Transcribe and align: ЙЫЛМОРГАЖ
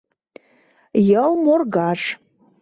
ЙЫЛМОРГАЖ 1.09 2.01